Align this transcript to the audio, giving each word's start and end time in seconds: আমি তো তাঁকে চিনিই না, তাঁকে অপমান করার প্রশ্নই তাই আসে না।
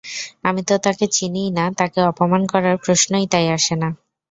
আমি 0.43 0.61
তো 0.63 0.75
তাঁকে 0.77 1.05
চিনিই 1.17 1.49
না, 1.51 1.65
তাঁকে 1.77 1.99
অপমান 2.03 2.41
করার 2.47 2.75
প্রশ্নই 2.77 3.25
তাই 3.27 3.47
আসে 3.49 3.75
না। 3.75 3.89